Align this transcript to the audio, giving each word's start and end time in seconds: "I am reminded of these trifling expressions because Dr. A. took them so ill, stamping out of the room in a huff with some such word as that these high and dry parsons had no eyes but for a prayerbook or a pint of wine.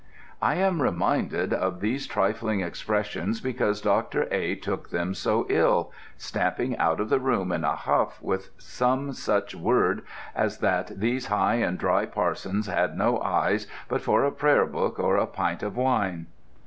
"I 0.41 0.55
am 0.55 0.81
reminded 0.81 1.53
of 1.53 1.79
these 1.79 2.07
trifling 2.07 2.59
expressions 2.61 3.39
because 3.39 3.81
Dr. 3.81 4.27
A. 4.31 4.55
took 4.55 4.89
them 4.89 5.13
so 5.13 5.45
ill, 5.47 5.91
stamping 6.17 6.75
out 6.79 6.99
of 6.99 7.09
the 7.09 7.19
room 7.19 7.51
in 7.51 7.63
a 7.63 7.75
huff 7.75 8.19
with 8.19 8.49
some 8.57 9.13
such 9.13 9.53
word 9.53 10.01
as 10.33 10.57
that 10.57 10.87
these 10.99 11.27
high 11.27 11.57
and 11.57 11.77
dry 11.77 12.07
parsons 12.07 12.65
had 12.65 12.97
no 12.97 13.21
eyes 13.21 13.67
but 13.87 14.01
for 14.01 14.23
a 14.25 14.31
prayerbook 14.31 14.97
or 14.97 15.17
a 15.17 15.27
pint 15.27 15.61
of 15.61 15.77
wine. 15.77 16.25